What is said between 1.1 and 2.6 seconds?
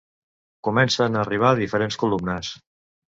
a arribar diferents columnes.